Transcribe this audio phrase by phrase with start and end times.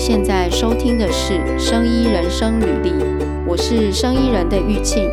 [0.00, 2.90] 现在收听的是《生医人生履历》，
[3.46, 5.10] 我是生医人的玉庆。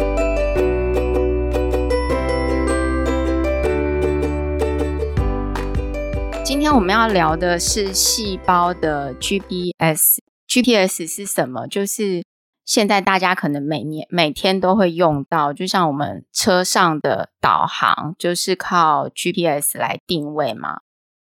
[6.41, 10.19] 今天我们要聊的是细胞的 GPS。
[10.47, 11.67] GPS 是什么？
[11.67, 12.23] 就是
[12.63, 20.79] 现在大家可能每年每天都会用到，就像我们车上的导航，就是靠 GPS 来定位嘛。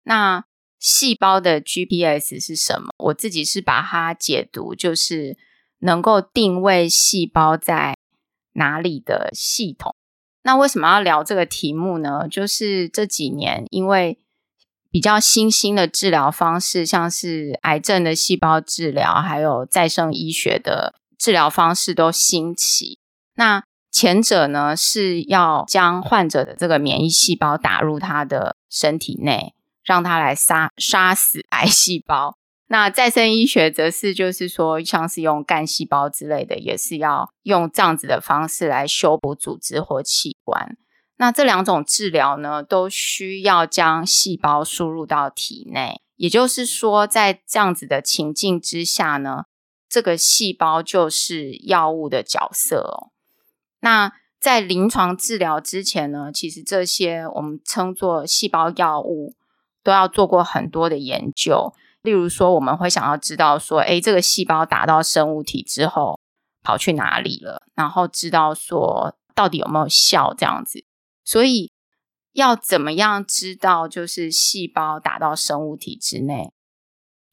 [0.04, 0.46] 那
[0.82, 2.90] 细胞的 GPS 是什么？
[2.98, 5.38] 我自己是把它解读，就是
[5.80, 7.96] 能够定位细胞在
[8.54, 9.96] 哪里的系统。
[10.42, 12.28] 那为什么要聊这个题目呢？
[12.28, 14.18] 就是这几年因为
[14.90, 22.98] 比较新兴的治疗方式，像是癌症的细胞治疗，还有再生医学的治疗方式都兴起。
[23.36, 29.54] 那前者呢，是要将患者的这个免疫细胞打入他的身体内。
[29.84, 32.36] 让它来杀杀死癌细胞。
[32.68, 40.78] 那再生医学则是就是说，像是用干细胞之类的，也是要用这样子的方式来修补组织或器官。
[41.18, 46.00] 那这两种治疗呢，都需要将细胞输入到体内。
[46.16, 49.44] 也就是说，在这样子的情境之下呢，
[49.90, 53.12] 这个细胞就是药物的角色哦。
[53.82, 59.36] 那在临床治疗之前呢，其实这些我们称作细胞药物。
[59.84, 66.20] 都要做过很多的研究，例如说，我们会想要知道说，诶，这个细胞打到生物体之后
[66.64, 70.86] 跑去哪里了，然后知道说到底有没有效这样子。
[71.24, 71.72] 所以
[72.34, 76.52] 要怎么样知道，就是细胞打到生物体之内，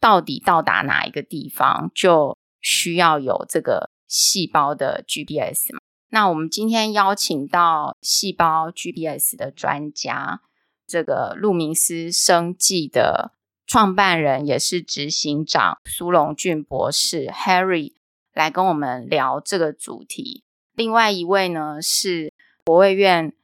[0.00, 5.80] 到底到达哪一个地方，就需要有这个细胞的 GPS 嘛。
[6.10, 10.40] 那我们今天邀请到细胞 GPS 的专家。
[10.88, 13.34] 这个路明斯生技的
[13.66, 17.92] 创办人也是执行长苏龙俊博士 Harry
[18.32, 20.42] 来跟我们聊这个主题。
[20.74, 22.32] 另外一位呢是
[22.64, 23.34] 国卫院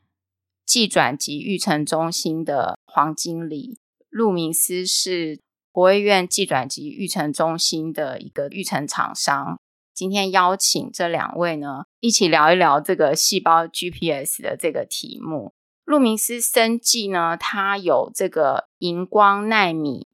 [0.65, 3.79] 技转及育成中心的黄经理。
[4.09, 5.41] 路明斯是
[5.71, 9.61] 国卫院技转及育成中心的一个育成厂商。
[9.93, 15.53] 今天邀请这两位呢一起聊一聊这个细胞 GPS 的这个题目。
[15.85, 20.07] 路明斯生技呢，它有这个荧光纳米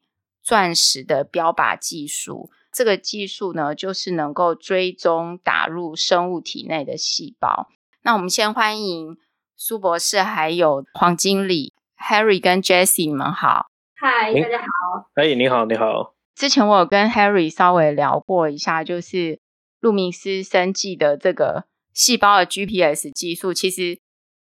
[0.42, 2.50] 钻石的标靶技术。
[2.72, 7.69] 这个技术呢，就是能够追踪打入生物体内的细胞。
[8.03, 9.16] 那我们先欢迎
[9.56, 13.66] 苏博士，还有黄经理 Harry 跟 Jessie，你们好。
[13.94, 15.10] 嗨，大家好。
[15.14, 16.14] 哎，你好，你好。
[16.34, 19.41] 之前我有跟 Harry 稍微聊过一下，就是
[19.78, 24.00] 路明斯生技的这个细胞的 GPS 技术，其实。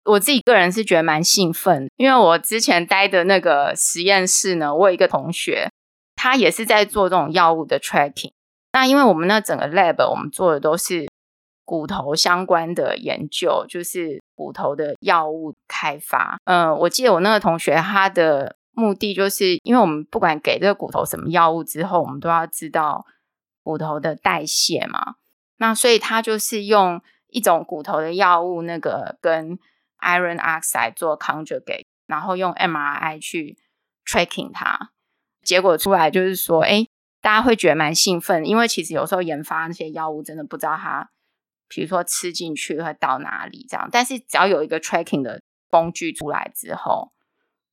[0.04, 5.70] 我自己个人是觉得蛮兴奋，因为我之前待的那个实验室呢，我有一个同学，
[6.14, 8.32] 他也是在做这种药物的 tracking。
[8.72, 11.06] 那因为我们那整个 lab，我们做的都是
[11.64, 16.36] 骨头相关的研究，就是骨头的药物开发。
[16.44, 23.06] 嗯，我记得我那个同学，他的目的就是，因为我们不管给这个骨头什么药物之后，我们都要知道
[23.62, 25.14] 骨头的代谢嘛。
[25.58, 29.56] 那所以他就是用一种骨头的药物，那个跟
[30.04, 33.56] Iron oxide 做 conjugate，然后用 MRI 去
[34.04, 34.90] tracking 它，
[35.42, 36.86] 结果出来就是说，哎，
[37.20, 41.10] 大家会觉得蛮兴奋，因为其实有时候研发那些药物真的不知道它，
[41.68, 47.12] 比如说吃进去会到哪里这样，但是只要有一个 tracking 的工具出来之后，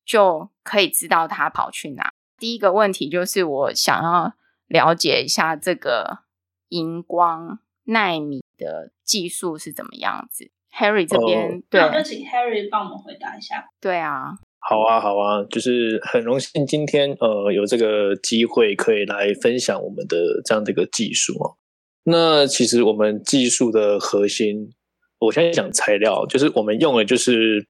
[0.04, 2.12] 就可以知道它跑去哪。
[2.38, 4.34] 第一个问题就是我想要
[4.66, 6.24] 了解一下这个
[6.68, 10.50] 荧光纳米的技术是怎么样子。
[10.74, 13.64] Harry 这边，哦、对，那就请 Harry 帮我们回答一下。
[13.80, 21.56] 对啊，好啊，好啊，就是很荣幸今天呃有这个机会可以来分享我们的这样的一个技术哦。
[22.04, 24.72] 那其实我们技术的核心，
[25.18, 27.66] 我现在讲材料，就是我们用的就是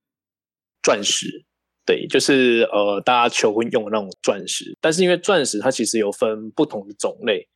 [0.83, 1.45] 钻石，
[1.85, 4.77] 对，就是呃大家求婚用的那种钻石。
[4.81, 7.47] 但是因为钻石它其实有分不同的种类，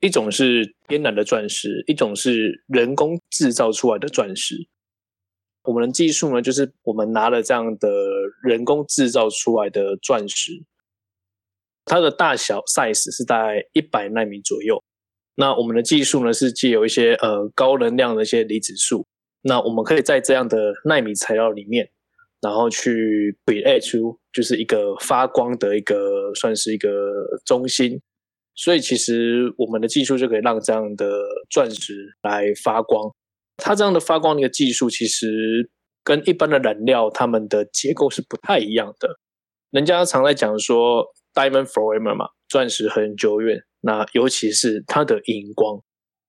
[0.00, 4.66] 一种是天然的钻石，一种是人工制造出来的钻石。
[5.64, 7.88] 我们的技术呢，就是我们拿了这样的
[8.42, 10.62] 人工制造出来的钻石，
[11.84, 14.82] 它的大小 size 是大概一百纳米左右。
[15.36, 19.06] 那我们的技术呢，是借由一些呃高能量的一些离子束，
[19.42, 21.90] 那我们可以在这样的纳米材料里面，
[22.40, 26.88] 然后去 create 出就是一个发光的一个算是一个
[27.44, 28.00] 中心。
[28.54, 31.10] 所以其实我们的技术就可以让这样的
[31.50, 33.12] 钻石来发光。
[33.56, 35.70] 它这样的发光的一个技术，其实
[36.02, 39.18] 跟一般的染料它们的结构是不太一样的。
[39.70, 43.62] 人家常在讲说，Diamond Forever 嘛，钻石很久远。
[43.80, 45.80] 那尤其是它的荧光，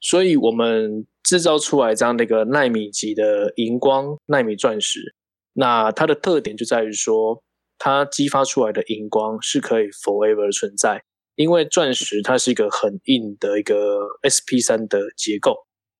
[0.01, 5.15] 所以我们制造出来这样的一个纳米级的荧光纳米钻石。
[5.53, 7.41] 那它的特点就在于说，
[7.77, 11.03] 它激发出来的荧光是可以 forever 存在，
[11.35, 15.55] 因为钻石它是一个很硬的一个 SP3 的结构。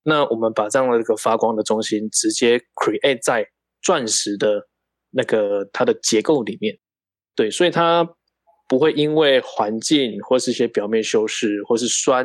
[0.08, 3.44] 那我们把这样的一个发光的中心直接 create 在
[3.82, 4.68] 钻石的
[5.10, 6.78] 那个它的结构里面，
[7.34, 8.08] 对，所以它
[8.68, 12.24] 不会因为环境或是一些表面修饰，或是酸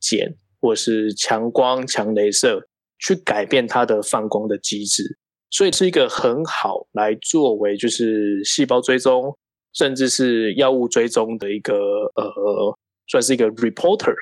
[0.00, 2.68] 碱，或是强光强镭射
[3.00, 5.18] 去改变它的放光的机制，
[5.50, 9.36] 所以是一个很好来作为就是细胞追踪，
[9.72, 11.74] 甚至是药物追踪的一个
[12.14, 12.78] 呃，
[13.08, 14.14] 算是一个 reporter。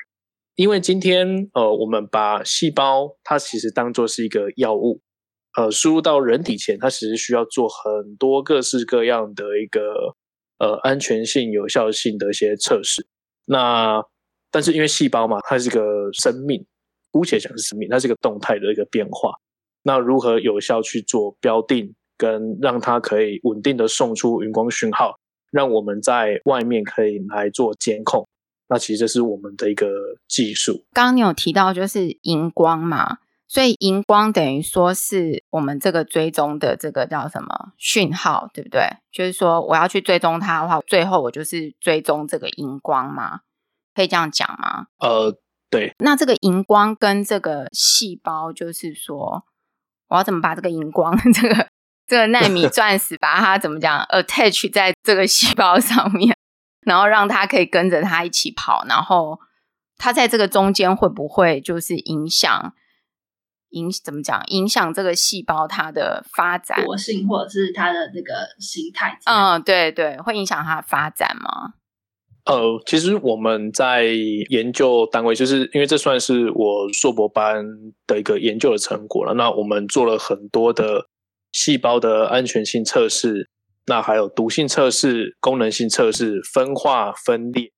[0.55, 5.01] 因为今天，呃，我们把细胞它其实当作是一个药物，
[5.57, 10.15] 呃，输入到人体前，它其实需要做很多各式各样的一个
[10.59, 13.05] 呃安全性、有效性的一些测试。
[13.47, 14.01] 那
[14.49, 15.81] 但是因为细胞嘛，它是个
[16.13, 16.65] 生命，
[17.11, 19.33] 姑且讲是生命，它是一个动态的一个变化。
[19.83, 25.19] 那如何有效去做标定，跟让它可以稳定的送出荧光讯号，
[25.51, 28.25] 让我们在外面可以来做监控。
[28.67, 29.87] 那其实这是我们的一个
[30.27, 30.85] 技术。
[30.93, 38.89] 刚刚你有提到就是荧光嘛，所以荧光等于说是我们这个追踪的这个叫什么讯号，对不对？
[39.11, 43.41] 就是说我要去追踪它的话，最后我就是追踪这个荧光嘛，
[43.93, 44.87] 可以这样讲吗？
[44.99, 45.37] 呃，
[45.69, 45.93] 对。
[45.99, 49.45] 那这个荧光跟这个细胞，就是说
[50.09, 51.67] 我要怎么把这个荧光 这个
[52.07, 56.35] 这个纳米 钻石把它怎么讲 attach 在这个细胞上面？
[56.85, 59.39] 然后让它可以跟着他一起跑，然后
[59.97, 62.73] 它在这个中间会不会就是影响
[63.71, 64.41] 影怎么讲？
[64.47, 69.19] 影响这个细胞它的发展活性，或者是它的这个形态？
[69.25, 71.73] 嗯，对对，会影响它的发展吗？
[72.45, 74.03] 呃，其实我们在
[74.49, 77.65] 研究单位，就是因为这算是我硕博班
[78.05, 79.33] 的一个研究的成果了。
[79.33, 81.07] 那我们做了很多的
[81.51, 83.49] 细胞的安全性测试。
[83.87, 87.71] 那还有毒性测试、功能性测试、分化分裂，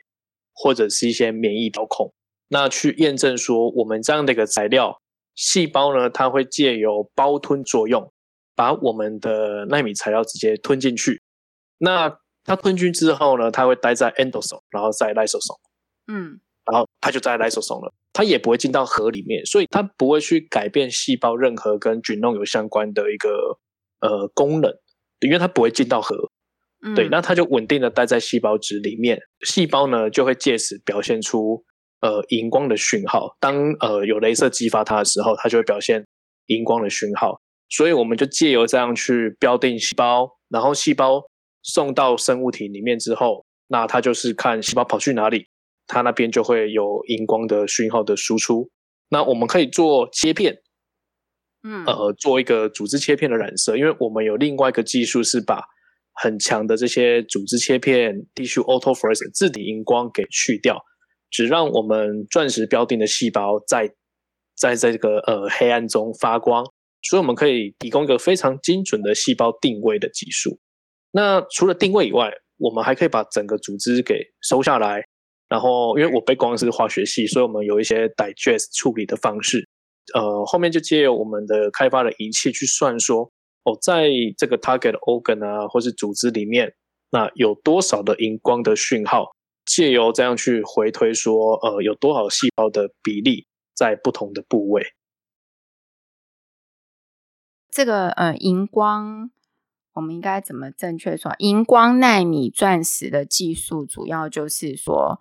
[0.53, 2.13] 或者是一些免疫调控，
[2.47, 5.01] 那去验证说我们这样的一个材料，
[5.35, 8.11] 细胞呢，它会借由胞吞作用，
[8.55, 11.21] 把我们的纳米材料直接吞进去。
[11.79, 15.59] 那它吞进之后呢，它会待在 endosome，然后在 lysosome，
[16.07, 23.59] 嗯，然后它就在 lysosome 了，它也不会进到核里面，所以它不会去改变细胞任何跟 genome 有相关的一个
[23.99, 24.73] 呃功能。
[25.21, 26.15] 因为它不会进到核，
[26.83, 31.63] 嗯、对，那它就稳定的待在细胞质里面，细胞呢就会借此表现出
[32.01, 33.35] 呃荧光的讯号。
[33.39, 36.05] 当呃有镭射激发它的时候，它就会表现
[36.45, 37.41] 荧光的讯号。
[37.69, 41.23] 所以我们就借由这样去标定细胞，然后细胞
[41.63, 45.47] 送到生物体里面之后，那它就是看细胞跑去哪里，
[45.87, 48.69] 它那边就会有荧光的讯号的输出。
[49.09, 50.57] 那我们可以做切片。
[51.85, 55.61] 呃，做一个组织切片的染色，因为我们有另外一个技术是把
[56.13, 60.81] 很强的这些组织切片 tissue auto f o r e s c e n 自体荧光给去掉，
[61.29, 63.93] 只让我们钻石标定的细胞在
[64.55, 66.65] 在这个呃黑暗中发光，
[67.03, 70.59] 所以我们可以提供一个非常精准的细胞定位的技术。
[71.11, 75.03] 那除了定位以外，我们还可以把整个组织给收下来，
[75.49, 79.66] 然后因为我背光是化学系，所以我们有一些 digest 处理的方式。
[80.13, 83.31] 呃，后面就借由我们的开发的仪器去算说，
[83.63, 86.73] 哦，在这个 target organ 啊，或是组织里面，
[87.11, 89.35] 那有多少的荧光的讯号，
[89.65, 94.93] 借由这样去回推说，呃，有多少细胞的比例在不同的部位。
[97.69, 99.29] 这个呃，荧光，
[99.93, 101.35] 我们应该怎么正确说？
[101.39, 105.19] 荧光纳米钻石的技术主要就是说。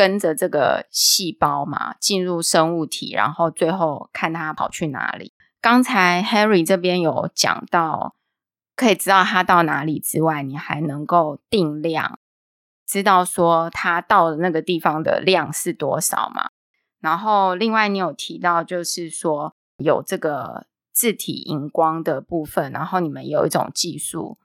[0.00, 5.34] 跟着这个细胞嘛，进入生物体，然后最后看它跑去哪里。
[5.60, 8.14] 刚才 Harry 这边有讲到，
[8.74, 12.18] 可以知道它到哪里之外，你还能够定量，
[12.86, 16.48] 知道说它到的那个地方的量是多少嘛。
[16.98, 24.38] 然后另外你有提到，就是说有这个自体荧光的部分，然后你们有一种技术，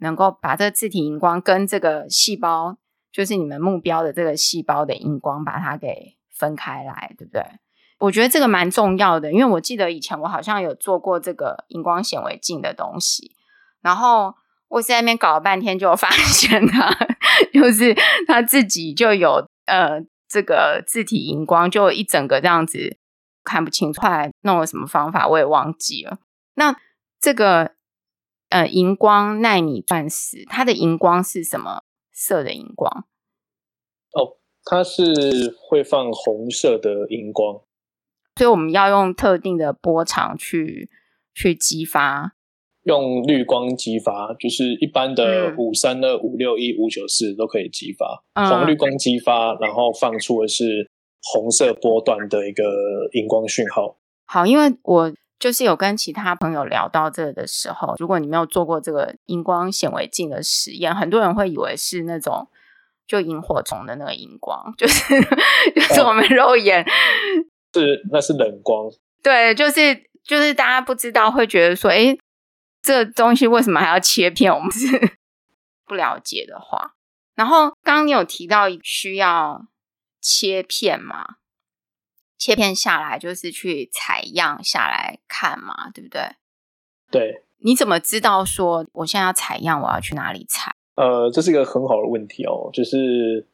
[0.00, 2.76] 能够把这个自体荧光跟这个细胞。
[3.18, 7.42] 就是你们目标的这个细胞的荧光，把它给分开来，对不对？
[7.98, 13.34] 我觉得这个蛮重要的，因为我记得以前我好像有做过这个荧光显微镜的东西，
[13.80, 14.36] 然后
[14.68, 16.96] 我在那边搞了半天，就发 现它
[17.52, 17.92] 就是
[18.28, 22.98] 它自己就有呃这个自体荧光，就一整个这样子
[23.42, 26.18] 看不清楚，后来弄了什么方法我也忘记了。
[26.54, 26.76] 那
[27.20, 27.72] 这个
[28.50, 31.82] 呃荧光奈米钻石，它的荧光是什么？
[32.18, 33.06] 色的荧光，
[34.12, 37.62] 哦，它是会放红色的荧光，
[38.34, 40.90] 所以我们要用特定的波长去
[41.32, 42.34] 去激发。
[42.82, 50.90] 用绿光激发，就是一般的五三二五六一五九四都可以激发，嗯、黄绿光激发，然后放出的是
[51.32, 52.64] 红色波段的一个
[53.12, 53.98] 荧光讯号。
[54.24, 62.48] 好，因为我就是有跟其他朋友聊到这个的时候，如果你没有做过这个荧光显微镜的实验，很多人会以为是那种
[63.06, 65.20] 就萤火虫的那个荧光， 就是
[65.74, 66.86] 就是我们肉眼、哦、
[67.74, 68.90] 是那是冷光，
[69.22, 72.16] 对，就是就是大家不知道会觉得说，哎。
[72.80, 74.54] 这东西为什么还要切片？
[74.54, 75.18] 我们是
[75.84, 76.94] 不了解的话。
[77.34, 79.66] 然后刚刚你有提到需要
[80.20, 81.26] 切片嘛？
[82.38, 86.22] 切片下来就是去采样下来看嘛，对不对？
[87.10, 87.42] 对。
[87.58, 90.74] 你怎么知道说我现在要采样，我要去哪里采？
[90.94, 92.70] 呃，这是一个很好的问题哦。
[92.72, 93.46] 就是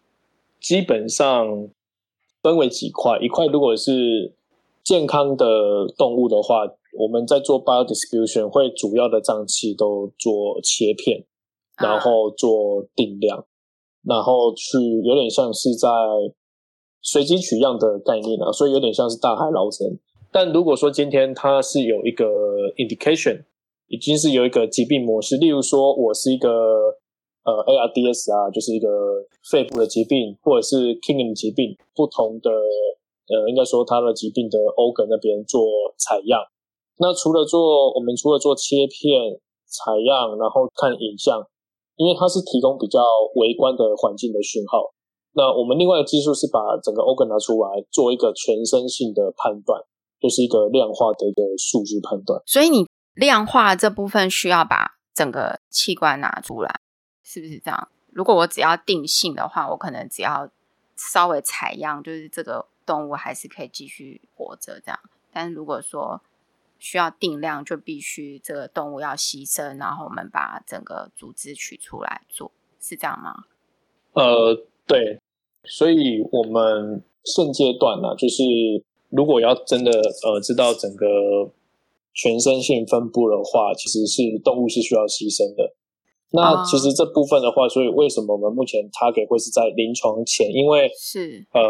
[0.60, 1.68] 基本上
[2.42, 4.34] 分为几块，一块如果是
[4.82, 5.46] 健康的
[5.96, 6.66] 动物的话。
[6.96, 11.24] 我们在做 biodistribution 会主要的脏器都做切片，
[11.76, 13.44] 然后做定量，啊、
[14.04, 15.88] 然后去有点像是在
[17.04, 20.00] 随机取样的概念啊，所以有点像是大海捞针。
[20.32, 22.24] 但如果说今天它是有一个
[22.80, 23.44] indication，
[23.88, 26.48] 已经是有一个疾病模式，例如说我是一个
[27.44, 28.88] 呃 ARDS 啊，就是一个
[29.50, 35.60] 肺部的疾病，或者是 kidney 疾病，不同的呃应该说它的疾病的 organ 那边做
[35.98, 36.40] 采样。
[36.96, 39.36] 那除了做，我们除了做切片
[39.68, 41.44] 采样，然后看影像，
[42.00, 42.98] 因为它是提供比较
[43.36, 44.93] 微观的环境的讯号。
[45.34, 49.82] 那我们另外的技术是把整个 organ 拿出来做一个全身性的判断，
[50.20, 52.40] 就是一个量化的一个数据判断。
[52.46, 56.80] 所以你量化这部分需要把整个器官拿出来，
[57.22, 57.88] 是不是这样？
[58.12, 60.48] 如果我只要定性的话，我可能只要
[60.96, 64.98] 稍微采样，就是这个动物还是可以继续活着这样。
[65.32, 66.22] 但是如果说
[66.78, 73.44] 需要定量，就必须这个动物要牺牲，然后我们把整个组织取出来做，是这样吗？
[74.12, 74.54] 呃，
[74.86, 75.20] 对，
[75.66, 78.42] 所以我们现阶段呢、啊，就是
[79.10, 81.06] 如果要真的呃知道整个
[82.12, 85.74] 全身性分布的话，其实是动物是需要牺牲的。
[86.30, 90.50] 那其实这部分的话，所以为什么我们目前 target 会是在临床前？
[90.52, 91.62] 因为是呃，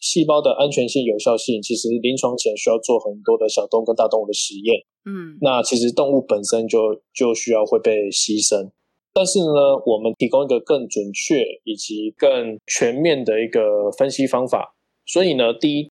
[0.00, 4.78] 细胞的安全性、有效性，其实临床前需要做很多的小动物跟大动物的实验。
[5.04, 6.78] 嗯，那其实动物本身就
[7.12, 8.70] 就需要会被牺牲。
[9.14, 14.74] 但是呢，我们提供一个更准确以及更全面的一个分析方法。
[15.04, 15.90] 所以呢，第一，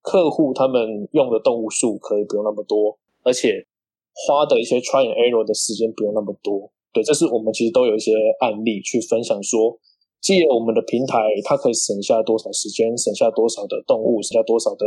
[0.00, 3.66] 客户他们用的动物数可以不用那么多，而且
[4.14, 6.72] 花的一些 try and error 的时间不用那么多。
[6.92, 9.76] 对，这是我们其实都有一些案例去分享说，
[10.20, 14.86] 借我们的平台，它可以省下多少时间，省下多少的动物，省下多少的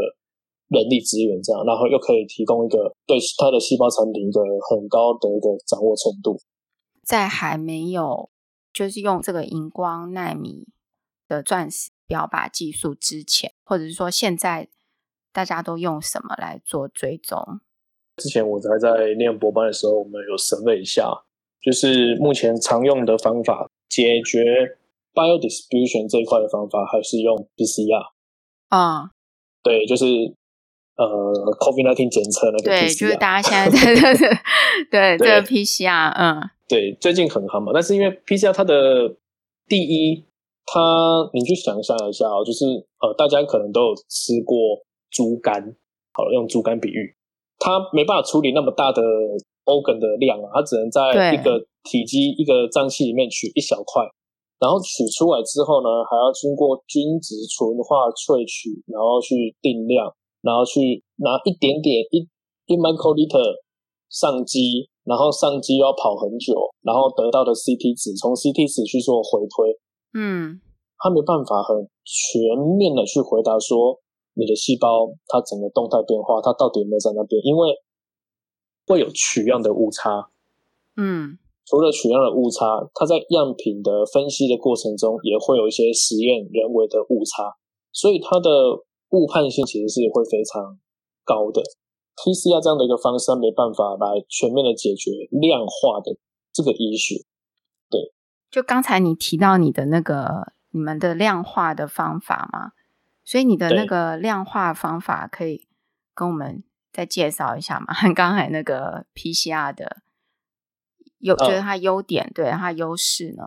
[0.70, 6.34] 人力资源，这样，然后又可以提供一个对它的细胞产品一个很高的一个掌握程度。
[7.06, 8.32] 在还没有
[8.74, 10.68] 就是用这个荧光纳米
[11.28, 14.68] 的钻石标靶技术之前，或者是说现在
[15.32, 17.62] 大家都用什么来做追踪？
[18.18, 21.24] 之前我还在念博班的时候，我们有审了一下。
[21.62, 24.78] 就是目前常用的方法，解决
[25.16, 28.12] biodistribution 这一块的方法，还是用 PCR
[28.70, 29.10] 啊？
[29.64, 30.06] 对，就是
[30.96, 31.06] 呃
[31.60, 32.82] ，COVID-19 检测那个 PCR。
[32.82, 34.28] 对，就是大家现在在这
[34.92, 37.72] 对这个 PCR，嗯，对，最近很夯嘛。
[37.74, 39.16] 但是因为 PCR 它的
[39.68, 40.24] 第一，
[40.66, 42.66] 它你去想象一下哦，就是
[43.00, 44.58] 呃，大家可能都有吃过
[45.12, 45.76] 猪肝，
[46.14, 47.16] 好了，用猪肝比喻，
[47.60, 49.02] 它没办法处理那么大的。
[49.66, 51.58] organ 的量啊，它只能在一个
[51.90, 54.06] 体积、一个脏器里面取一小块，
[54.62, 60.06] 然后取出来之后呢，还要经过均值纯化萃取，然后去定量，
[60.46, 62.30] 然后去拿一点点一
[62.70, 63.58] 一 microliter
[64.14, 69.80] 上机，然后上机要跑很久，然后得到的 CT 值，从 CT 值去做回推，
[70.14, 70.60] 嗯，
[71.00, 74.02] 他没办法很全面的去回答说
[74.34, 77.72] 你的细胞它整个动态变化，它到底有没有在那边，因为。
[78.88, 80.30] 会有取样的误差，
[80.96, 87.58] 嗯，除了取样的误差，它在样品的分析的过程中也会有一些实验人为的误差，
[87.92, 88.50] 所以它的
[89.10, 90.78] 误判性其实是会非常
[91.24, 91.64] 高的。
[92.16, 96.16] PCR 这样的一个方式，它没办法来全面的解决量化的
[96.52, 97.24] 这个 issue。
[97.90, 98.14] 对，
[98.50, 102.72] 就刚才你提到你的那个你们的量化的方法嘛，
[103.24, 105.68] 所以你的那个量化方法可以
[106.14, 106.64] 跟我们。
[106.96, 109.98] 再介绍一下嘛， 刚才那个 PCR 的
[111.20, 113.44] 优，就是它优点，对它优势呢？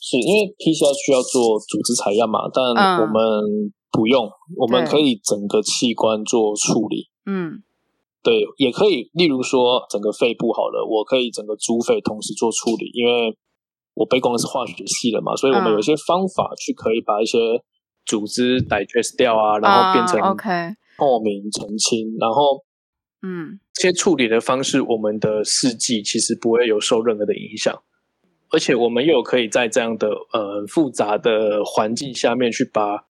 [0.00, 7.08] 是因为 PCR 需要做组织采样嘛，但我们不用，嗯、我们可以整个器官做处理。
[7.26, 7.62] 嗯，
[8.22, 13.36] 对，也可以，例如说整个肺部好了，我可以整个猪肺同时做处理，因为
[13.94, 17.38] 我背光是化学系的嘛，所以我们有一些方法去可以把一些
[18.04, 20.48] 组织 digest 掉啊，然后变成 OK
[20.98, 22.62] 透明澄清，然后
[23.22, 27.82] 嗯，这些处理的方式，我们的试剂其实不会有受任何的影响。
[28.52, 33.06] 而且我们又可以在这样的呃复杂的环境下面去把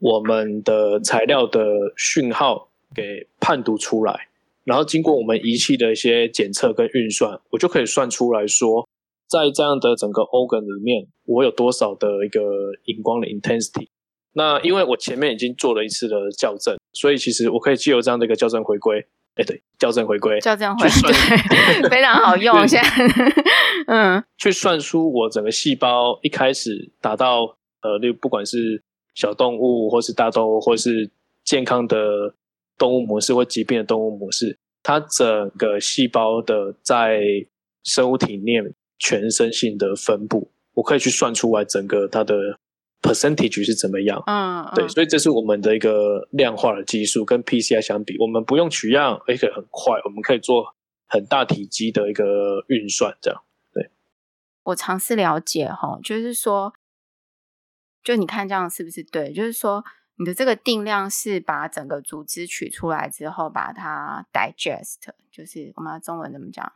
[0.00, 1.62] 我们的材料的
[1.96, 4.28] 讯号给判读出来，
[4.64, 8.88] 然后经过我们仪器的一些检测跟运算，我就可以算出来说，
[9.28, 12.40] 在这样的整个 organ 里面，我有多少的一个
[12.84, 13.88] 荧光的 intensity。
[14.32, 19.04] 那因为我前面已经做了一次的校正，所以其实我可以借由这样的一个校正回归。
[19.36, 21.12] 哎，对，校正回归，校正回归，
[21.88, 22.66] 非常好用。
[22.66, 22.90] 现在，
[23.86, 27.42] 嗯，去算出我整个细胞一开始达到
[27.80, 28.82] 呃，那不管是
[29.14, 31.10] 小动物，或是大动物，或是
[31.44, 31.96] 健康的
[32.80, 37.20] 动物模式，或疾病的动物模式，它整个细胞的在
[37.84, 38.54] 生物体内
[38.98, 42.34] 全身性的分布，我可以去算出来整个它的。
[43.02, 44.22] percentage 是怎么样？
[44.26, 50.76] 嗯，对，所以这是我们的一个量化的技术，跟 PCR 相比，我们不用取样，而且很快，我们可以做
[51.08, 53.42] 很大体积的一个运算，这样。
[53.72, 53.88] 对，
[54.64, 56.74] 我尝试了解哈，就是说，
[58.04, 59.32] 就你看这样是不是对？
[59.32, 59.82] 就是说，
[60.20, 64.96] 你的这个定量是把整个组织取出来之后，把它 digest，
[65.32, 66.72] 就是我们中文怎么讲？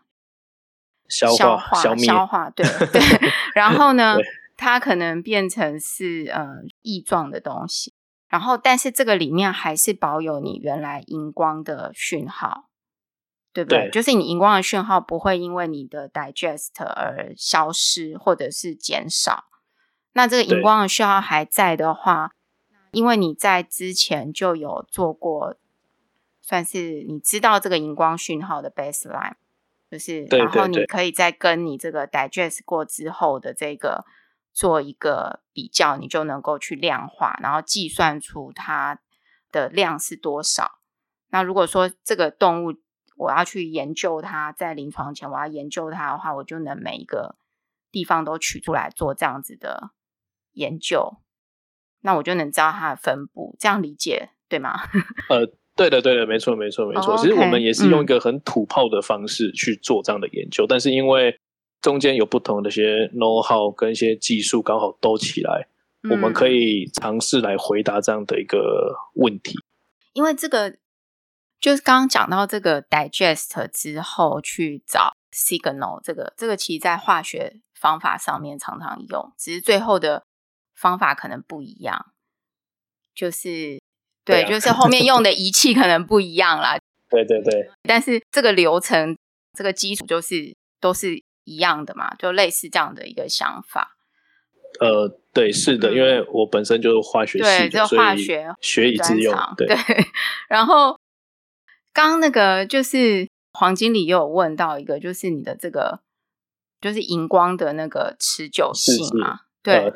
[1.09, 3.03] 消化、消化、消化，对对。
[3.55, 4.17] 然后呢？
[4.57, 7.93] 它可能变成是呃异状的东西，
[8.29, 12.69] 然后但是这个里面还是保有你原来荧光的讯号，
[13.53, 13.89] 对不对？
[13.89, 19.47] 对，就是你荧光的讯号不会因为你的 digest 而消失或者是减少。
[20.13, 22.31] 那这个荧光的讯号还在的话，
[22.95, 25.57] 因为你在之前就有做过，
[26.41, 29.35] 算是你知道这个荧光讯号的 baseline，
[29.91, 34.05] 就是然后你可以再跟你这个 digest 过之后的这个。
[34.57, 39.01] 做一个比较，你就能够去量化，然后计算出它
[39.51, 40.79] 的量是多少。
[41.31, 42.77] 那如果说这个动物
[43.17, 47.35] 我要去研究它，在临床前我要研究它的话，我就能每一个
[47.91, 49.91] 地方都取出来做这样子的
[50.53, 51.17] 研究，
[52.05, 53.57] 那我就能知道它的分布。
[53.59, 54.79] 这样理解对吗？
[55.29, 57.13] 呃，对的，对的，没错，没错，没错。
[57.13, 57.23] Oh, okay.
[57.23, 61.39] 其实我们也是用一个很土炮的方式去做这样的研究，嗯、但是因为。
[61.83, 65.69] 中间有不同的一些 know-how 跟一些技术刚好兜起来，
[66.03, 69.53] 嗯，我们可以尝试来回答这样的一个问题。
[70.15, 70.79] 因为这个
[71.61, 80.25] 就是刚刚讲到这个 digest 之后去找 signal，这个这个其实在化学方法上面常常用，只是最后的
[80.85, 82.13] 方法可能不一样。
[83.15, 83.81] 就是
[84.25, 86.77] 对，对啊，就是后面用的仪器可能不一样啦。
[87.09, 87.71] 对对对。
[87.83, 89.17] 但是这个流程，
[89.57, 91.25] 这个基础就是都是。
[91.47, 93.99] 一样的嘛，就类似这样的一个想法。
[94.81, 99.39] 呃，对，是的，因为我本身就是化学对，就化学学以致用。
[99.55, 99.77] 对，对，
[100.49, 100.99] 然后
[101.93, 106.01] 刚刚那个就是黄经理也有问到一个，就是你的这个
[106.81, 109.41] 就是荧光的那个持久性嘛？
[109.63, 109.95] 对，呃、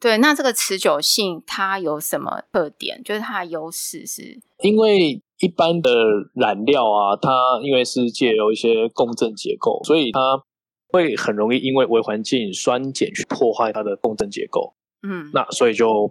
[0.00, 3.02] 对，那这个持久性它有什么特点？
[3.02, 4.40] 就是它的优势是？
[4.62, 5.90] 因为一般的
[6.34, 7.30] 染料啊，它
[7.62, 10.42] 因为是借由一些共振结构，所以它。
[10.90, 16.10] 会很容易因为微环境酸碱去破坏它的共振结构，嗯，那所以就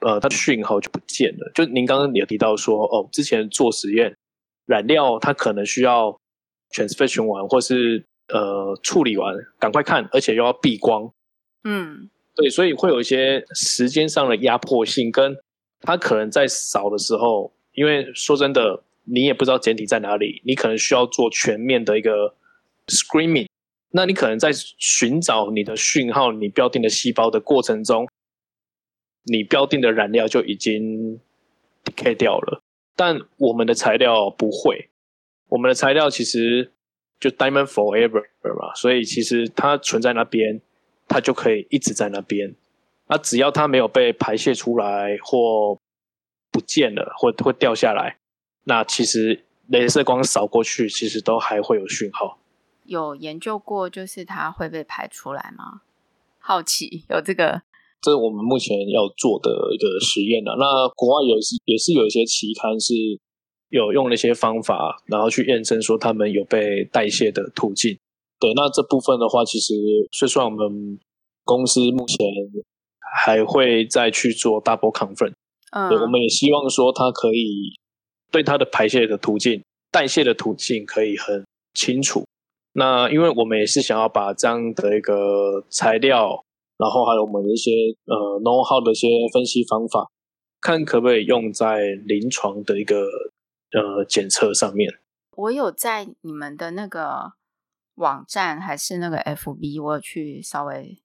[0.00, 1.52] 呃它的讯号就不见了。
[1.54, 4.16] 就您刚刚也提到说，哦，之前做实验
[4.66, 6.18] 染料它可能需要
[6.72, 11.12] transfection 完或是呃处理完赶快看，而且又要避光，
[11.62, 15.36] 嗯，对，所以会有一些时间上的压迫性，跟
[15.80, 22.34] 他可能在扫的时候，因为说真的，你也不知道简体在哪里，你可能需要做全面的一个
[22.86, 23.46] screening。
[23.92, 28.06] 那你可能在寻找你的讯号，你标定的细胞的过程中，
[29.24, 31.18] 你标定的染料就已经
[31.84, 32.60] decay 掉了。
[32.94, 34.90] 但我们的材料不会，
[35.48, 36.72] 我们的材料其实
[37.18, 38.22] 就 diamond forever
[38.58, 40.60] 嘛，所以其实它存在那边，
[41.08, 42.54] 它就可以一直在那边。
[43.08, 45.78] 那只要它没有被排泄出来或
[46.50, 48.18] 不见了，或会掉下来，
[48.64, 52.38] 那其实镭射光扫过去，其实都还会有讯号。
[52.84, 55.82] 有研究过，就是它会被排出来吗？
[56.38, 57.62] 好奇有这个，
[58.00, 60.54] 这是我们目前要做的一个实验啊。
[60.58, 62.94] 那国外有是也是有一些期刊是
[63.68, 67.98] 有用那些方法，然后去验证说他们有被代谢的途径。
[68.38, 69.74] 对，那这部分的话，其实
[70.12, 70.98] 虽说我们
[71.44, 72.18] 公司目前
[73.22, 75.34] 还会再去做 double conference。
[75.72, 77.74] 嗯，对，我们也希望说它可以
[78.30, 81.44] 对它的排泄的途径、代谢的途径可以很
[81.74, 82.24] 清楚。
[82.72, 86.44] 那因为我们也是想要把这样的一个材料，
[86.76, 87.70] 然后还有我们的一些
[88.04, 90.06] 呃 know how 的一些分析方法，
[90.60, 93.00] 看可不可以用在临床的一个
[93.72, 94.92] 呃检测上面。
[95.36, 97.32] 我有在你们的那个
[97.96, 100.96] 网站还是那个 FB，我有去稍微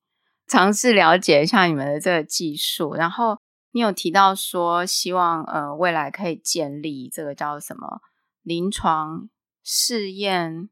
[0.48, 2.94] 尝试了解一下你们的这个技术。
[2.94, 3.38] 然后
[3.72, 8.00] 你有提到说，希望呃未来可以建立这个叫什么
[8.44, 9.30] 临床
[9.64, 10.70] 试验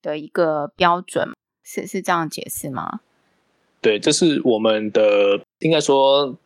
[0.00, 1.30] 的一个标准，
[1.64, 3.00] 是是这样解释吗？
[3.80, 6.38] 对，这是我们的应该说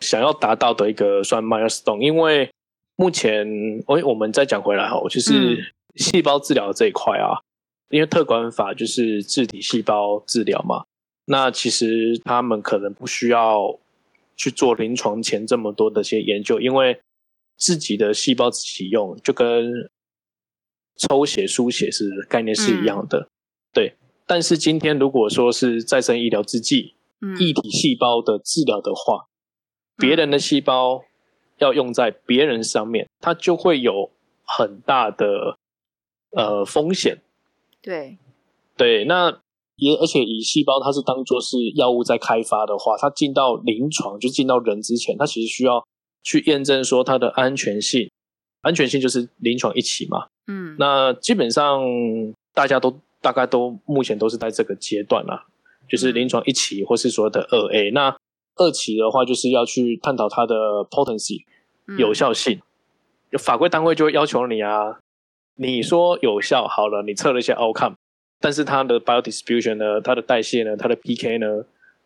[0.00, 2.50] 想要达到的一个算 milestone，因为。
[2.96, 3.44] 目前，
[3.88, 7.42] 我我们再讲回来哈，就是细胞治疗这一块啊，嗯、
[7.94, 10.84] 因为特管法就是自体细胞治疗嘛，
[11.26, 13.78] 那其实他们可能不需要
[14.36, 17.00] 去做临床前这么多的一些研究，因为
[17.56, 19.88] 自己的细胞自己用，就跟
[20.96, 23.30] 抽血输血是概念是一样的，嗯、
[23.72, 23.94] 对。
[24.26, 29.26] 但是今天如果说是再生医疗制剂，嗯，异体细胞的治疗的话，
[29.96, 31.04] 别人的细胞。
[31.58, 34.10] 要用在别人上面，它就会有
[34.42, 35.56] 很大的
[36.32, 37.22] 呃风险。
[37.84, 38.16] 对，
[38.76, 39.30] 对，那
[39.76, 45.84] 也而且以细胞它是当做是药物在开发的话，它进到临床就进到人之前，它其实需要
[46.22, 48.10] 去验证说它的安全性，
[48.62, 50.28] 安全性就是临床一期嘛。
[50.46, 51.82] 嗯，那基本上
[52.54, 55.46] 大家都大概都目前都是在这个阶段啦，
[55.86, 58.16] 就是临床一期或是说的二 A 那。
[58.56, 60.54] 二期的话，就是要去探讨它的
[60.88, 61.42] potency
[61.98, 62.62] 有效性，
[63.32, 65.00] 嗯、法规单位就会要求你啊，
[65.56, 67.94] 你说有效好了，你测了一些 outcome，
[68.40, 71.46] 但是它的 biodistribution 呢，它的代谢呢，它的 PK 呢，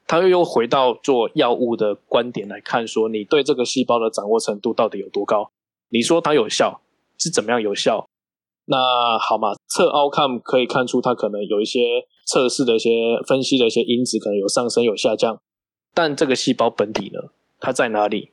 [0.06, 5.50] 它又又回到做药物的观点来看，说你对这个细胞的掌握程度到底有多高？
[5.90, 6.82] 你说它有效
[7.18, 8.06] 是怎么样有效？
[8.66, 8.76] 那
[9.18, 15.40] 好嘛，测 outcome 可以看出它可能有一些测试的一些分析的一些因子可能有上升有下降。
[15.94, 17.30] 但这个细胞本体呢？
[17.58, 18.30] 它在哪里？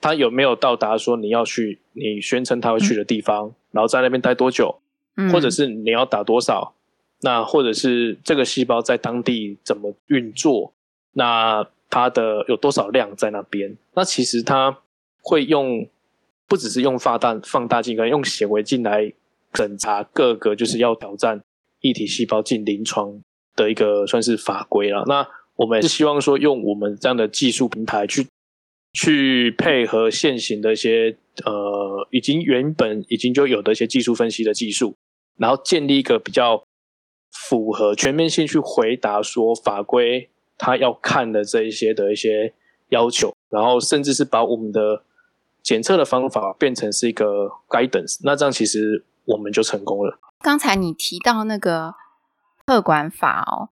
[0.00, 3.54] 它有没有到达说你要去、你宣称它会去的地方？
[3.72, 4.80] 然后在那边待多久？
[5.16, 6.74] 嗯、或者是你要打多少？
[7.22, 10.72] 那或者是这个细胞在当地怎么运作？
[11.14, 13.76] 那它的有多少量在那边？
[13.94, 14.78] 那其实它
[15.20, 15.88] 会用，
[16.46, 19.12] 不只是用放大放大镜，可能用显微镜来
[19.54, 21.42] 审查各个就是要挑战
[21.80, 23.20] 异体细胞进临床
[23.56, 25.02] 的一个算是法规了。
[25.08, 25.26] 那
[25.56, 28.24] 我们是希望说，用我们这样的技术平台去
[28.92, 31.67] 去配合现行的一些呃，
[32.18, 34.96] 已经原本已经就有的一些技术分析的技术，
[35.36, 36.64] 然后建立一个比较
[37.30, 40.28] 符合全面性去回答说法规
[40.58, 42.52] 他要看的这一些的一些
[42.88, 45.04] 要求，然后甚至是把我们的
[45.62, 50.18] 检测的方法变成是一个 guidance，那这样其实我们就成功了。
[50.40, 51.94] 刚才你提到那个
[52.66, 53.70] 特管法哦，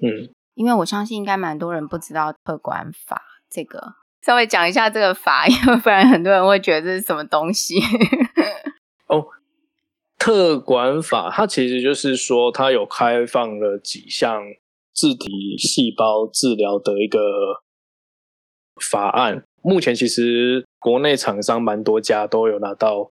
[0.00, 0.32] 嗯。
[0.58, 7.74] 因为我相信应该蛮多人不知道特管法这个，稍微讲一下这个法， 因为不然很多人会觉得这是什么东西。
[9.08, 9.26] 哦，
[10.18, 14.42] 特管法它其实就是说，它有开放了几项
[14.92, 17.18] 自体细胞治疗的一个
[18.90, 19.44] 法案。
[19.62, 23.10] 目前其实国内厂商蛮多家都有拿到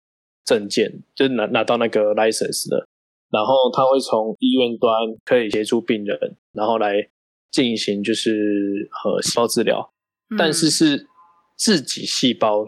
[0.45, 2.87] 证件，就拿拿到那个 license 的，
[3.31, 4.91] 然后它会从医院端
[5.25, 7.09] 可以协助病人，然后来。
[7.53, 9.92] 进行就是和细胞治疗，
[10.37, 11.07] 但是是
[11.55, 12.65] 自己细胞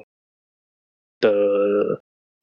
[1.19, 1.29] 的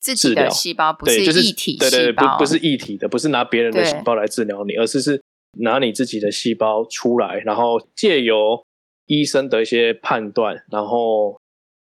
[0.01, 5.23] 自己的细胞，不是异体细胞，对，就是对对，不不是异体的，不是拿别人的细胞来治疗你，而是是
[5.59, 8.65] 拿你自己的细胞出来，然后借由
[9.07, 11.41] 医生的一些判断，然后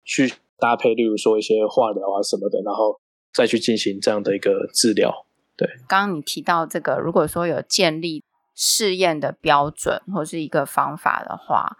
[0.04, 3.00] 去搭配，例如说一些化疗啊什么的，然后
[3.34, 5.26] 再去进行这样的一个治疗。
[5.56, 8.24] 对，刚刚你提到这个，如果说有建立。
[8.58, 11.76] 试验的标准或是一个方法的话，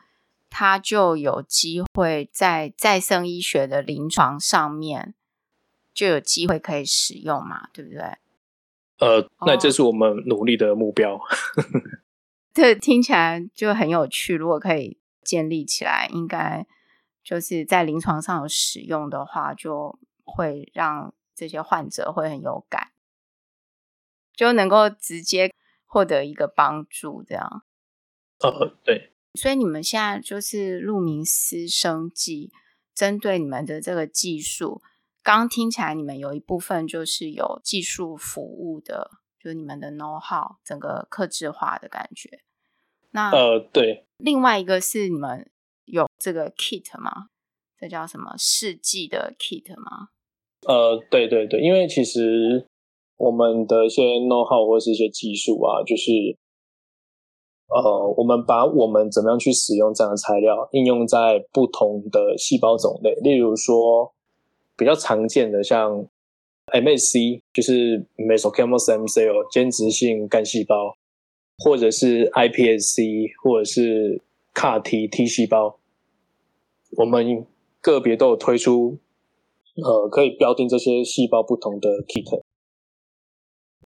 [0.58, 5.14] 它就有机会在再生医学的临床上面
[5.94, 8.00] 就有机会可以使用嘛，对不对？
[9.00, 11.20] 呃，那这是我们努力的目标。
[12.54, 14.36] 这、哦、听起来就很有趣。
[14.36, 16.66] 如果可以建立起来，应该
[17.22, 22.92] 就是在临床上有使用的话，就会让这些患者会很有感，
[24.34, 25.52] 就能够直接。
[25.88, 27.64] 获得一个帮助，这样。
[28.40, 29.15] 呃，对。
[29.36, 32.52] 所以你们现在就是路明斯生技，
[32.94, 34.82] 针对你们的这个技术，
[35.22, 42.42] 刚刚听起来你们有一部分就是有技术服务的，就是你们的 know how，整个客制化的感觉。
[43.12, 45.50] 那呃，对，另外一个是你们
[45.86, 47.30] 有这个 kit 吗？
[47.78, 50.10] 这叫什么试剂的 kit 吗？
[50.68, 52.68] 呃，对对对，因为其实
[53.18, 56.12] 我们的一些 know how 或是一些技术啊，就是
[57.76, 64.14] 呃，我们把我们怎么样去使用这样的材料应用在不同的细胞种类，例如说
[64.78, 66.08] 比较常见的像
[66.68, 70.96] MSC，就是 Mesenchymal Stem Cell 间质性干细胞，
[71.58, 74.22] 或者是 iPSC，或者是
[74.54, 75.78] CAR-T T 细胞，
[76.98, 77.46] 我们
[77.82, 79.00] 个别都有推出。
[79.76, 82.42] 呃，可以标定这些细胞不同的 kit，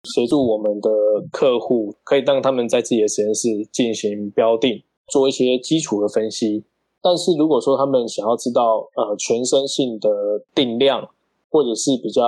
[0.05, 0.91] 协助我们的
[1.31, 6.65] 客户可以让他们在自己的实验室进行标定，做一些基础的分析。
[7.01, 10.09] 但是如果说他们想要知道呃全身性的
[10.55, 11.09] 定量，
[11.51, 12.23] 或者是比较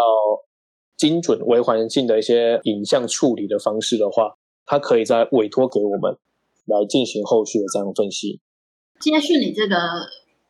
[0.97, 6.17] 精准微环境的一些影像处理的方式的话，他可以再委托给我们
[6.67, 8.41] 来进行后续的这样分析。
[9.01, 9.77] 接续你这个。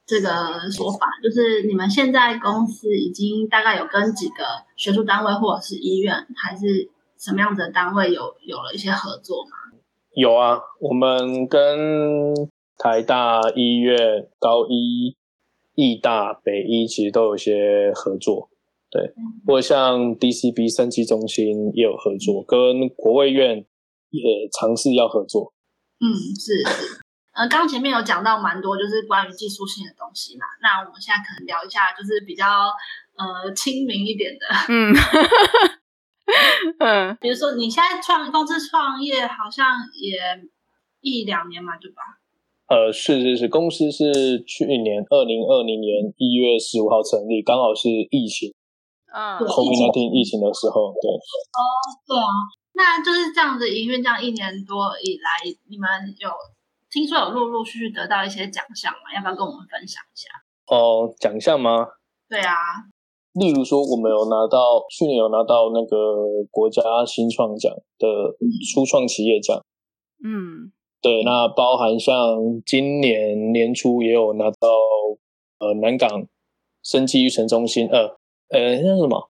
[0.06, 0.28] 这个
[0.72, 4.42] 说法就是，你们现在公司已经大概有跟几个
[4.76, 9.50] 学术单位或者是医院，还是什么样子的单位有有了一些合作吗？
[10.14, 12.34] 有啊，我们跟
[12.78, 15.14] 台大医院、高医、
[15.74, 18.48] 义大、北医其实都有些合作，
[18.90, 23.64] 对，嗯、或者像 DCB 生技中心也有合作，跟国卫院
[24.08, 25.52] 也尝试要合作。
[26.00, 27.00] 嗯，是是。
[27.32, 30.46] 呃，刚前面有讲到蛮多，就是关于技术性的东西嘛。
[30.62, 32.44] 那我们现在可能聊一下，就是比较
[33.16, 34.46] 呃亲民一点的。
[34.68, 34.90] 嗯
[36.80, 40.18] 嗯，比如说你现在创公司创业，好像也
[41.00, 42.02] 一两年嘛，对吧？
[42.68, 48.54] 呃，是是是，公司是去年二零二零年一月十五号成立，刚好是疫情，
[49.12, 51.10] 嗯，COVID-19 疫情的时候，对。
[51.10, 51.60] 哦，
[52.06, 52.30] 对啊，
[52.74, 55.88] 那就是这样子营运这样一年多以来，你们
[56.18, 56.30] 有。
[56.92, 59.14] 听说有陆陆续续得到一些奖项吗？
[59.14, 60.28] 要不要跟我们分享一下？
[60.66, 61.86] 哦，奖项吗？
[62.28, 62.52] 对啊，
[63.32, 65.96] 例如说我们有拿到去年有拿到那个
[66.50, 68.06] 国家新创奖的
[68.72, 69.56] 初创企业奖。
[70.24, 74.68] 嗯，对，那包含像今年年初也有拿到
[75.58, 76.26] 呃南港
[76.82, 78.16] 生技育成中心呃
[78.48, 79.30] 呃那什么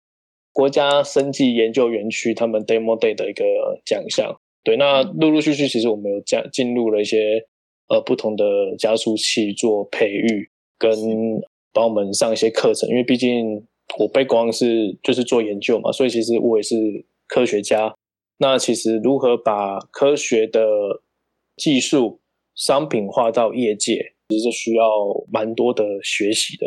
[0.52, 3.44] 国家生技研究园区他们 Demo Day 的一个
[3.86, 4.40] 奖项。
[4.64, 7.46] 对，那陆陆续续，其实我们有加进入了一些
[7.88, 8.44] 呃不同的
[8.80, 10.92] 加速器做培育，跟
[11.72, 12.90] 帮我们上一些课程。
[12.90, 13.64] 因为毕竟
[14.00, 16.76] 我背光是就是做研究嘛，所以其实我也是
[17.28, 17.96] 科学家。
[18.38, 20.62] 那其实如何把科学的
[21.56, 22.20] 技术
[22.54, 24.84] 商品化到业界，其实是需要
[25.32, 26.66] 蛮多的学习的。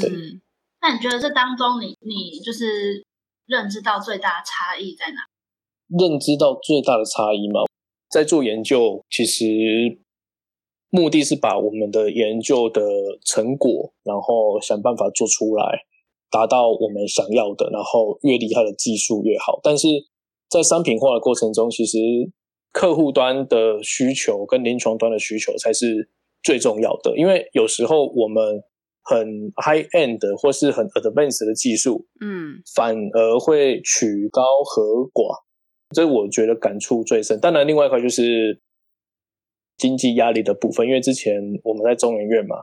[0.00, 0.10] 对。
[0.10, 0.40] 嗯，
[0.80, 3.04] 那你觉得这当中你，你你就是
[3.46, 5.20] 认知到最大的差异在哪？
[5.88, 7.60] 认知到最大的差异嘛，
[8.08, 9.44] 在做研究，其实
[10.90, 12.82] 目的是把我们的研究的
[13.24, 15.84] 成果，然后想办法做出来，
[16.32, 19.60] 达到我们想要的，然后越厉害的技术越好。
[19.62, 19.86] 但是
[20.48, 21.98] 在商品化的过程中，其实
[22.72, 26.08] 客户端的需求跟临床端的需求才是
[26.42, 27.16] 最重要的。
[27.18, 28.64] 因为有时候我们
[29.02, 35.42] 很 high end 或是很 advanced 的技术，嗯，反而会曲高和寡。
[35.94, 37.38] 这我觉得感触最深。
[37.38, 38.62] 当然，另外一块就是
[39.76, 42.56] 经济压力的部分，因为之前我们在中研院嘛，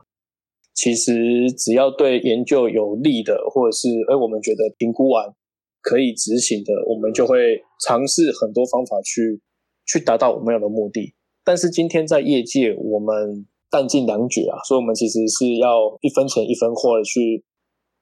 [0.74, 5.34] 其实只要对研究有利的，或者是哎我们觉得评估完
[5.82, 9.40] 可以执行的，我们就会尝试很多方法去
[9.86, 11.14] 去达到我们要的目的。
[11.44, 17.44] 但是今天在业界，我们弹尽粮绝啊，所以我们其实是要一分钱一分货的去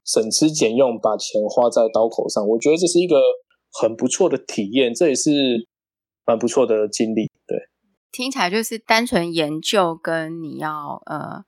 [0.05, 2.47] 省吃俭用，把钱花在刀口上。
[2.47, 3.17] 我觉得这是一个。
[3.83, 5.31] 很不错的体验，这也是
[6.25, 7.31] 蛮不错的经历。
[7.47, 7.59] 对，
[8.11, 11.45] 听起来就是单纯研究跟你要呃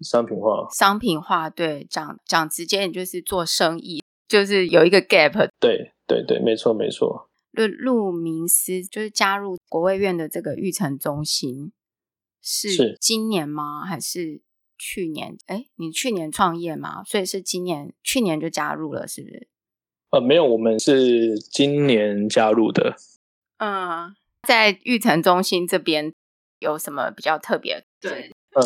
[0.00, 5.48] 商品化，商品化对，讲讲直接，你就是做生意，就是有一个 gap。
[5.58, 7.28] 对对对，没错没错。
[7.52, 11.72] 陆陆明思就是加入国卫院的这个育成中心，
[12.40, 13.84] 是今年吗？
[13.84, 14.42] 还是
[14.76, 15.36] 去年？
[15.46, 17.02] 哎，你去年创业吗？
[17.04, 19.48] 所以是今年，去年就加入了，是不是？
[20.10, 22.96] 呃，没有，我们是今年加入的。
[23.56, 24.14] 嗯，
[24.46, 26.14] 在育成中心这边
[26.60, 27.84] 有什么比较特别？
[28.00, 28.62] 对，嗯，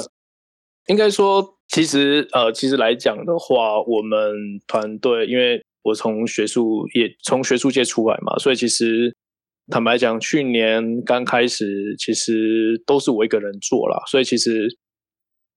[0.87, 4.35] 应该说，其实呃，其实来讲的话，我们
[4.67, 9.15] 团队，因为我从学术也从学术界出来嘛，所以其实
[9.69, 14.69] 坦白讲，去年刚开始，其实都是我一个人做啦，所以其实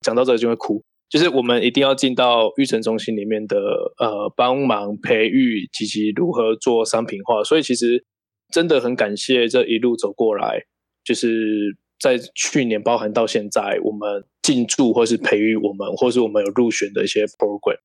[0.01, 0.83] 讲到这就会哭。
[1.07, 3.57] 就是我们一定要进到育成中心里面的
[3.99, 8.03] 呃，帮忙培育以及如何做商品化，所以其实
[8.51, 10.63] 真的很感谢这一路走过来，
[11.03, 17.79] 就是在去年包含到现在，我们进驻或是培育我们，或是我们有入选的一些 program，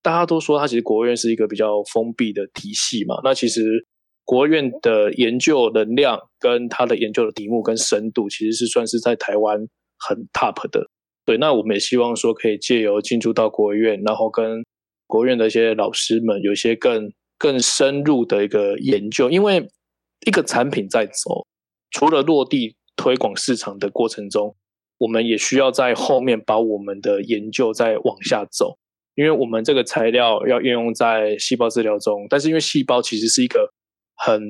[0.00, 3.16] 大家都说它其实国务院是一个比较封闭的体系嘛。
[3.24, 3.84] 那其实
[4.24, 9.58] 国务院的研究能量跟它的研究的题目跟深度，其实是算是在台湾
[9.98, 10.88] 很 top 的。
[11.24, 14.64] 对，那我们也希望说可以借由进驻到国务院，然后跟
[15.08, 19.68] 国务院的一些老师们有一些更更深入的一个研究，因为
[20.24, 21.44] 一个产品在走，
[21.90, 24.54] 除了落地推广市场的过程中，
[24.98, 28.78] 我们也需要在后面把我们的研究再往下走，
[29.14, 33.72] 因为我们这个材料要运用在细胞治疗中，但是因为细胞其实是一个
[34.16, 34.40] 很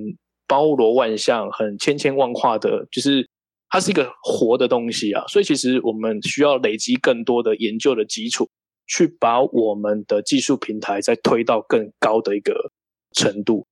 [0.47, 3.29] 包罗万象、很千千万化的，就是
[3.71, 8.49] 它是一个活的东西啊，所以其实我们需要累积更多的研究的基础，
[8.87, 12.71] 去把我们的技术平台再推到更高的一个
[13.13, 13.67] 程度。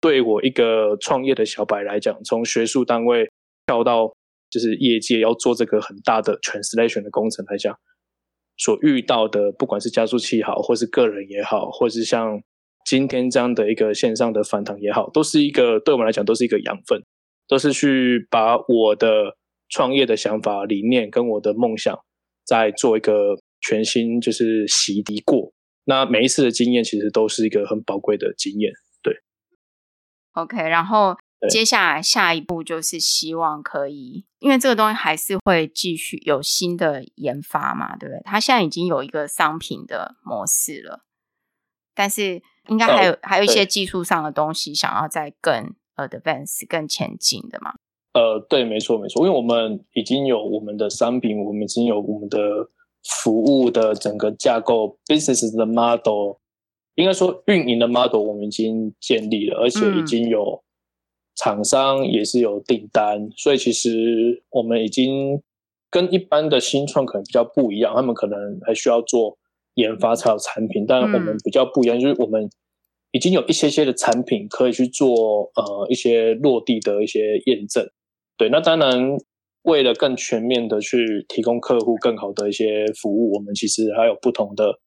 [0.00, 3.28] 对我一个创业的小白来讲，从学术单位
[3.66, 4.14] 跳到
[4.50, 7.76] 就是业界要做这个很大的 translation 的工程来讲，
[8.56, 12.42] 所遇到的不管是加速器好，或是个人也好，或是像
[12.84, 17.02] 今天这样的一个线上的反弹也好，都是一个对我们来讲都是一个养分，
[17.46, 19.36] 都是去把我的
[19.68, 21.98] 创业的想法、理念跟我的梦想
[22.44, 25.52] 再做一个全新就是洗涤过。
[25.84, 28.72] 那每一次的经验其实都是一个很宝贵的经验。
[29.02, 29.14] 对
[30.32, 31.16] OK，然后
[31.48, 38.22] 接下来下一步就是希望可以，因为这个东西还是会继续有新的研发嘛，对不对？
[38.24, 41.04] 它现在已经有一个商品的模式了，
[41.94, 47.74] 但是应该还有、哦、还有一些技术上的东西想要再更 advance 更前进的嘛？
[48.14, 52.38] 呃，对，没错，没错，因为我们已经有我们的商品，我们已经有我们的
[53.22, 56.38] 服务的整个架构，business 的 model。
[56.96, 60.64] 应该说，运营的 model 我们已经建立了，而且已经有
[61.38, 65.40] 厂商也是有订单，嗯、所以其实我们已经
[65.90, 69.38] 跟一般的新创可能比较不一样，他们可能还需要做
[69.74, 72.50] 研发才有产品，但我们比较不一样，就是我们
[73.12, 77.88] 已经有一些些的产品可以去做呃一些落地的一些验证。
[78.36, 79.16] 对，那当然
[79.62, 84.80] 为了更全面的去提供客户更好的一些服务，我们其实还有不同的。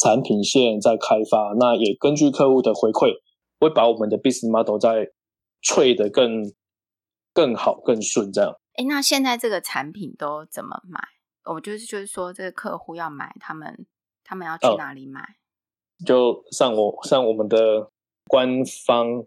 [0.00, 3.10] 产品线在开发，那也根据客户的回馈，
[3.58, 5.08] 会把我们的 business model 再
[5.60, 6.52] 吹得更
[7.32, 8.58] 更好、更顺这样。
[8.74, 11.00] 哎，那现在这个产品都怎么买？
[11.44, 13.86] 我就是就是说，这个客户要买，他们
[14.22, 15.20] 他们要去哪里买？
[15.20, 17.90] 哦、就上我上我们的
[18.26, 19.24] 官方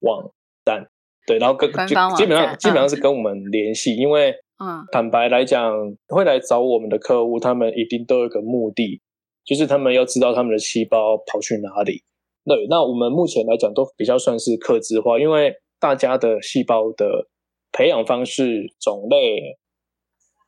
[0.00, 0.30] 网
[0.64, 0.88] 站，
[1.26, 5.72] 对，然后跟基基本上基本上是跟我们联系，嗯、因为嗯，坦白来讲，
[6.08, 9.00] 会来找我们的客户，他们一定都有个目的。
[9.44, 12.02] 就是他们要知道他们的细胞跑去哪里。
[12.44, 17.28] 对，那我们目前来讲都比较算是客制化，因为大家的细胞的
[17.72, 19.56] 培养方式、种类，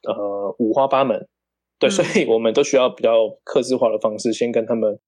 [0.09, 1.29] 呃，五花八门。
[1.79, 4.99] 对，所以我们都需要比较客制化的方式，先跟他们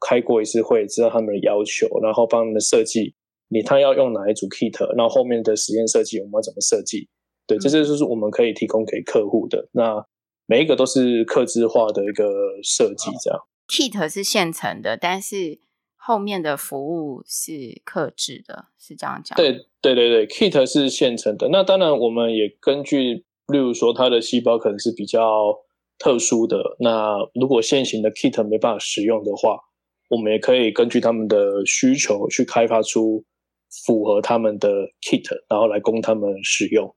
[0.00, 3.14] 开过一次会，知道他们的要求，然后帮他们设计
[3.48, 7.08] 你他要用哪一组 kit，然后后面的实验设计我们要怎么设计？
[7.46, 9.68] 对，这些就是我们可以提供给客户的。
[9.70, 10.04] 那
[10.46, 12.24] 每一个都是客制化的一个
[12.62, 13.40] 设计，这样。
[13.68, 15.60] Kit 是现成的，但是
[16.06, 19.36] 后面的服务是克制的，是这样讲。
[19.36, 21.48] 对对对对，Kit 是现成的。
[21.50, 25.52] 那当然，我们也根据，例如说它的细胞可能是比较
[25.98, 29.58] 特殊的，那如果现行的 Kit 没办法使用的话，
[30.08, 33.24] 我们也可以根据他们的需求去开发出
[33.84, 34.68] 符合他们的
[35.02, 36.94] Kit，然后来供他们使用。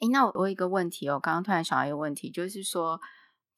[0.00, 3.00] 诶，那我我有一个问题哦，刚刚突然想到一个问题，就是说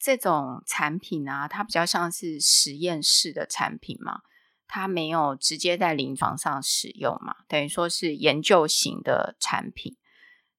[0.01, 4.20] 这种产品啊，它比较像是实验室的产品嘛，
[4.68, 9.96] 它没有直接在临床上使用嘛，等于说是研究型的产品。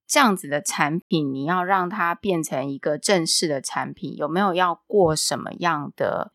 [0.06, 6.34] 这样子的产品，你要让它变成一个正式的产品，有没有要过什么样的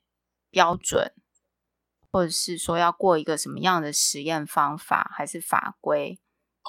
[0.49, 1.11] 标准，
[2.13, 6.21] 或者是说要过一个什么样的实验方法，还是法规？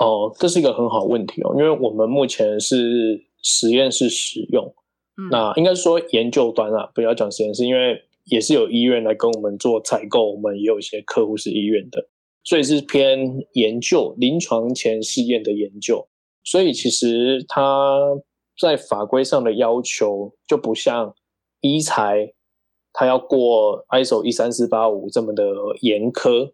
[0.02, 4.74] 哦，这是一个很好问题哦，因为我们目前是实验室使用，
[5.16, 12.07] 嗯、那应该说研究端啊，不要讲实验室，因为也是有医院来跟我们做采购，我们也有一些客户是医院的，
[12.43, 16.07] 所以是偏研究、临床前试验的研究，
[16.43, 17.99] 所以其实它
[18.59, 21.13] 在法规上的要求就不像
[21.61, 22.34] 医材，
[22.93, 25.43] 它要过 ISO 一三四八五这么的
[25.82, 26.51] 严苛。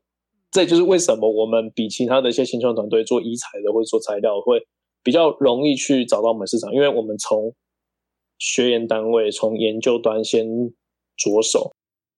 [0.52, 4.62] 这就是为什么我们比其他的一些新创团队做医材的或者做材料会
[5.02, 7.56] 比较容易去找到我们市场，因为我们从
[8.38, 10.46] 学研单位从研究端先
[11.22, 11.72] 着手。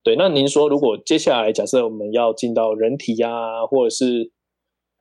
[0.04, 4.32] 对，那您说如果接下来假设我们要进到人体呀、或者是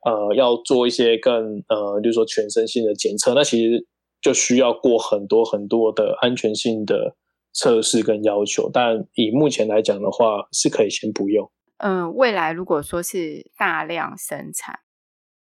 [0.05, 3.85] 呃要做一些更呃，就是说全身性的检测，那其实
[4.21, 7.15] 就需要过很多很多的安全性的
[7.53, 8.69] 测试跟要求。
[8.71, 11.51] 但以目前来讲的话，是可以先不用。
[11.77, 14.79] 嗯，未来如果说是大量生产，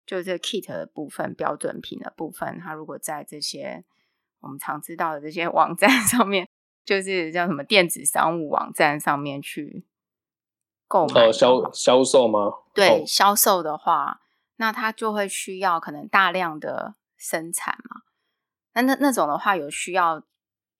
[0.05, 3.85] 就这 kit 的部分、标准品的部分，它如果在这些
[4.41, 6.49] 我们常知道的这些网站 上面，
[6.85, 9.85] 就是叫什么电子商务网站上面去
[10.89, 12.53] 购买，呃，销销售吗？
[12.75, 14.21] 对，哦、销售的话，
[14.57, 18.03] 那它就会需要可能大量的生产嘛。
[18.75, 20.23] 那那那种的话，有需要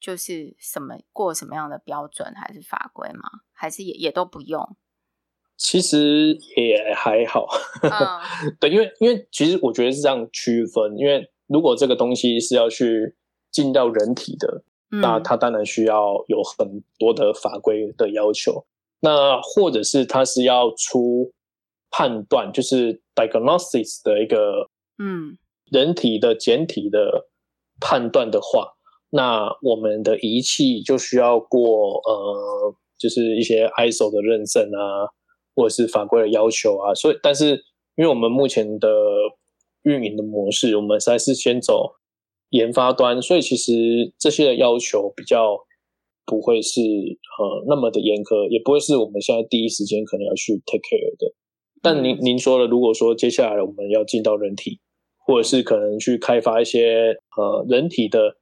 [0.01, 3.23] 就是什么过什么样的标准还是法规吗？
[3.53, 4.77] 还是也也都不用？
[5.57, 7.47] 其实也还好，
[7.83, 7.91] 嗯、
[8.59, 13.15] 对，因为因为其实我觉得是这样区分，因为如果这个东西是要去
[13.51, 18.65] 进到人体的，嗯、那它当然需要有很多的法规的要求。
[19.01, 21.33] 那或者是它是要出
[21.91, 24.69] 判断，就是 diagnosis 的一个
[25.03, 25.37] 嗯
[25.73, 27.27] 人体的简体的
[27.81, 28.75] 判断的话，
[29.11, 35.11] 那我们的仪器就需要过呃，就是一些 ISO 的认证啊。
[35.55, 37.51] 或者是法规的要求啊，所以但是
[37.97, 38.89] 因为我们目前的
[39.83, 41.93] 运营的模式，我们还是先走
[42.53, 43.73] 研发端，所以其实
[44.19, 45.57] 这些的要求比较
[46.25, 51.35] 不会是呃那么的严苛，也不会是我们现在第一时间可能要去 take care 的。
[51.83, 54.79] 但您您说了，如果说接下来我们要进到人体，
[55.27, 58.37] 或者是可能去开发一些呃人体的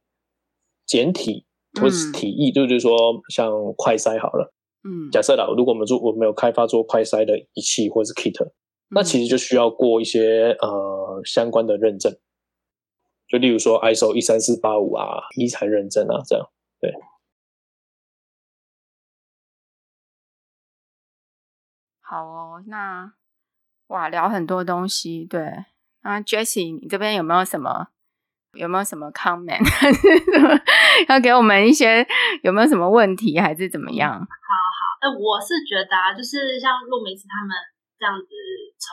[0.85, 1.45] 简体
[1.81, 2.91] 或是体液，就是说
[3.29, 4.53] 像快筛好了。
[4.83, 8.51] 嗯，假设啦，如果我们做我们有开发做快筛的仪器或者是 kit，、嗯、
[8.89, 12.11] 那其实就需要过一些呃相关的认证，
[13.31, 16.49] 就例如说 ISO 一三四八五啊，医材认证啊，这样
[16.81, 16.91] 对。
[22.01, 23.13] 好哦，那
[23.87, 25.63] 哇聊很多东西，对。
[26.03, 27.87] 那 Jessie，你这边有没有什么？
[28.51, 29.63] 有没有什么 comment？
[29.63, 30.49] 还是什么
[31.07, 32.05] 要给我们一些？
[32.43, 34.11] 有没有什么问题，还是怎么样？
[34.11, 34.27] 好好，
[35.01, 37.55] 那我是觉得啊，就是像陆明子他们
[37.97, 38.27] 这样子
[38.75, 38.91] 从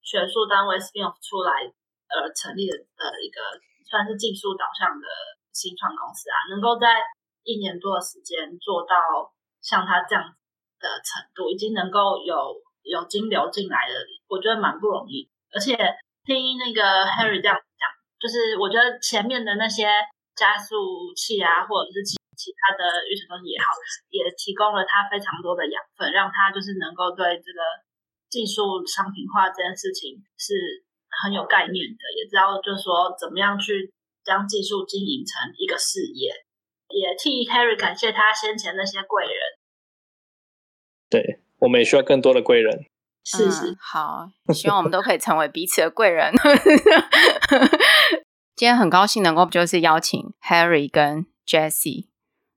[0.00, 1.68] 学术单位 spin off 出来
[2.08, 2.76] 而成立的
[3.20, 3.40] 一个
[3.84, 5.06] 算是技术导向的
[5.52, 7.00] 新创公司啊，能够在
[7.44, 8.96] 一年多的时间做到
[9.60, 10.24] 像他这样
[10.80, 13.94] 的程度，已经能够有有金流进来了，
[14.28, 15.28] 我觉得蛮不容易。
[15.52, 15.76] 而且
[16.24, 17.84] 听那个 Harry 这样讲。
[18.18, 19.86] 就是我觉得前面的那些
[20.34, 23.70] 加速器啊，或者是其其他的预存东西也好，
[24.10, 27.62] 也提供了他非常多的养分，让他就是能够对这个
[28.26, 30.82] 技术商品化这件事情是
[31.22, 33.92] 很有概念的，也知道就是说怎么样去
[34.24, 36.32] 将技术经营成一个事业。
[36.88, 39.34] 也替 Harry 感谢他先前那些贵人。
[41.10, 42.86] 对，我们也需要更多的贵人。
[43.24, 46.32] 是是、嗯，好，希望我们都可以成为彼此的贵人。
[48.56, 52.08] 今天很高兴能够就是邀请 Harry 跟 Jessie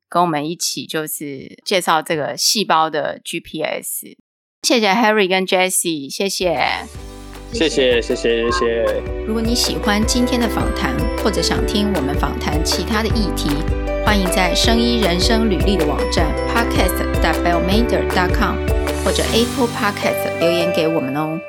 [0.08, 4.16] 跟我们一起就是介绍这个细胞的 GPS。
[4.64, 6.86] 谢谢 Harry 跟 Jessie，谢谢，
[7.54, 8.86] 谢谢，谢谢，谢谢。
[9.28, 13.50] 如果你喜欢今天的访谈，或者想听我们访谈其他的议题，
[14.06, 18.56] 欢迎在声音人生履历的网站 podcast.bellmader.com。
[19.04, 21.40] 或者 Apple Podcast 留言给我们哦。